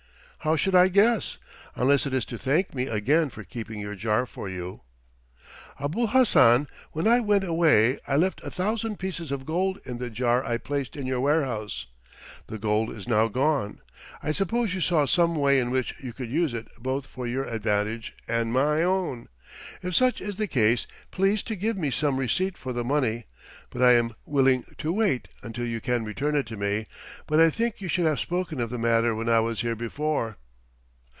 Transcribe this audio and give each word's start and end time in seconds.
"How 0.43 0.55
should 0.55 0.73
I 0.73 0.87
guess? 0.87 1.37
Unless 1.75 2.07
it 2.07 2.15
is 2.15 2.25
to 2.25 2.35
thank 2.35 2.73
me 2.73 2.87
again 2.87 3.29
for 3.29 3.43
keeping 3.43 3.79
your 3.79 3.93
jar 3.93 4.25
for 4.25 4.49
you." 4.49 4.81
"Abul 5.79 6.07
Hassan, 6.07 6.67
when 6.93 7.07
I 7.07 7.19
went 7.19 7.43
away 7.43 7.99
I 8.07 8.15
left 8.15 8.41
a 8.43 8.49
thousand 8.49 8.97
pieces 8.97 9.31
of 9.31 9.45
gold 9.45 9.77
in 9.85 9.99
the 9.99 10.09
jar 10.09 10.43
I 10.43 10.57
placed 10.57 10.95
in 10.95 11.05
your 11.05 11.19
warehouse. 11.21 11.85
The 12.47 12.57
gold 12.57 12.89
is 12.89 13.07
now 13.07 13.27
gone. 13.27 13.81
I 14.23 14.31
suppose 14.31 14.73
you 14.73 14.81
saw 14.81 15.05
some 15.05 15.35
way 15.35 15.59
in 15.59 15.69
which 15.69 15.93
you 15.99 16.11
could 16.11 16.31
use 16.31 16.55
it 16.55 16.67
both 16.79 17.05
for 17.05 17.27
your 17.27 17.43
advantage 17.45 18.15
and 18.27 18.51
my 18.51 18.81
own. 18.81 19.27
If 19.83 19.93
such 19.95 20.21
is 20.21 20.37
the 20.37 20.47
case, 20.47 20.87
please 21.11 21.43
to 21.43 21.57
give 21.57 21.77
me 21.77 21.91
some 21.91 22.15
receipt 22.17 22.57
for 22.57 22.71
the 22.71 22.85
money, 22.85 23.25
and 23.73 23.83
I 23.83 23.93
am 23.93 24.13
willing 24.25 24.63
to 24.77 24.93
wait 24.93 25.27
until 25.43 25.65
you 25.65 25.81
can 25.81 26.05
return 26.05 26.35
it 26.37 26.45
to 26.47 26.57
me, 26.57 26.87
but 27.27 27.41
I 27.41 27.49
think 27.49 27.81
you 27.81 27.89
should 27.89 28.05
have 28.05 28.19
spoken 28.21 28.61
of 28.61 28.69
the 28.69 28.77
matter 28.79 29.13
when 29.13 29.27
I 29.27 29.41
was 29.41 29.59
here 29.59 29.75
before." 29.75 30.37